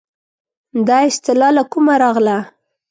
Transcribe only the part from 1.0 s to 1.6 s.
اصطلاح